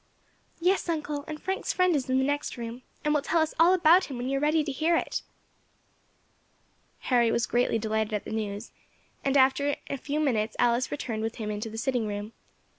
[0.59, 3.71] "Yes, uncle; and Frank's friend is in the next room, and will tell us all
[3.71, 5.21] about him when you are ready to hear it."
[7.01, 8.71] Harry was greatly delighted at the news,
[9.23, 12.33] and after a few minutes Alice returned with him to the sitting room.